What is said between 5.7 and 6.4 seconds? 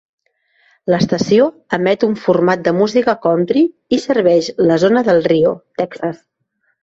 Texas.